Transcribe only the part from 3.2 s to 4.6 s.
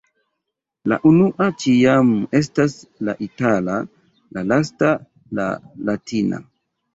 itala, la